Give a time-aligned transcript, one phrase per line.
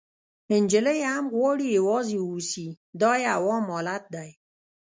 [0.63, 2.67] نجلۍ هم غواړي یوازې واوسي،
[3.01, 4.29] دا یو عام حالت دی.